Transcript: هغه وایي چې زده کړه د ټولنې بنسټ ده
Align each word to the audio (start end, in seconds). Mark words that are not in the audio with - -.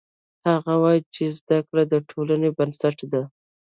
هغه 0.49 0.73
وایي 0.83 1.01
چې 1.15 1.23
زده 1.37 1.59
کړه 1.67 1.83
د 1.91 1.93
ټولنې 2.09 2.49
بنسټ 2.57 2.97
ده 3.11 3.21